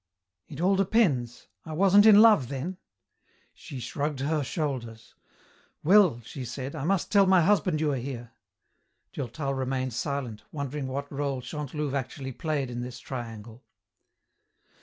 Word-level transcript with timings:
"It 0.47 0.59
all 0.59 0.75
depends. 0.75 1.47
I 1.63 1.73
wasn't 1.73 2.07
in 2.07 2.21
love 2.23 2.47
then." 2.47 2.77
She 3.53 3.79
shrugged 3.79 4.21
her 4.21 4.41
shoulders. 4.43 5.13
"Well," 5.83 6.21
she 6.25 6.43
said, 6.43 6.73
"I 6.75 6.85
must 6.85 7.11
tell 7.11 7.27
my 7.27 7.43
husband 7.43 7.79
you 7.79 7.91
are 7.91 7.95
here." 7.97 8.31
Durtal 9.13 9.53
remained 9.53 9.93
silent, 9.93 10.41
wondering 10.51 10.87
what 10.87 11.07
rôle 11.11 11.43
Chantelouve 11.43 11.93
actually 11.93 12.31
played 12.31 12.71
in 12.71 12.81
this 12.81 12.97
triangle. 12.99 13.63